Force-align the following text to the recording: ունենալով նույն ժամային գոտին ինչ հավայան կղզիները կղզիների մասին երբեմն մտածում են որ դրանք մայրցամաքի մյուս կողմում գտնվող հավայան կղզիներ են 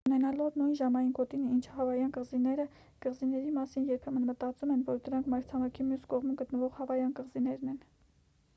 ունենալով 0.09 0.55
նույն 0.59 0.71
ժամային 0.77 1.09
գոտին 1.17 1.43
ինչ 1.55 1.59
հավայան 1.73 2.13
կղզիները 2.15 2.65
կղզիների 3.05 3.53
մասին 3.59 3.85
երբեմն 3.91 4.25
մտածում 4.31 4.73
են 4.79 4.81
որ 4.89 5.05
դրանք 5.09 5.31
մայրցամաքի 5.35 5.89
մյուս 5.91 6.11
կողմում 6.15 6.41
գտնվող 6.43 6.73
հավայան 6.81 7.13
կղզիներ 7.21 7.63
են 7.75 7.81